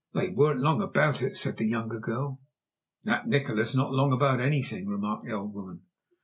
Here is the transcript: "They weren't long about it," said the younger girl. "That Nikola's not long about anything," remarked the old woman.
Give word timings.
"They 0.15 0.29
weren't 0.31 0.61
long 0.61 0.81
about 0.81 1.21
it," 1.21 1.37
said 1.37 1.57
the 1.57 1.67
younger 1.67 1.99
girl. 1.99 2.41
"That 3.03 3.27
Nikola's 3.27 3.75
not 3.75 3.91
long 3.93 4.11
about 4.11 4.39
anything," 4.39 4.87
remarked 4.87 5.25
the 5.25 5.31
old 5.33 5.53
woman. 5.53 5.83